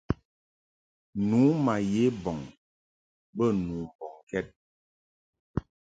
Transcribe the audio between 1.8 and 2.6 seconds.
ye bɔŋ